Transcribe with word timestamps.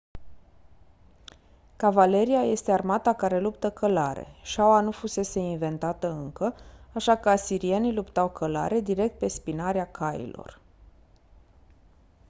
cavaleria 1.77 2.41
este 2.45 2.71
armata 2.71 3.13
care 3.13 3.39
luptă 3.39 3.71
călare 3.71 4.27
șaua 4.43 4.81
nu 4.81 4.91
fusese 4.91 5.39
inventată 5.39 6.07
încă 6.09 6.55
așa 6.93 7.17
că 7.17 7.29
asirienii 7.29 7.93
luptau 7.93 8.29
călare 8.29 8.79
direct 8.79 9.17
pe 9.19 9.27
spinarea 9.27 9.91
cailor 9.91 10.61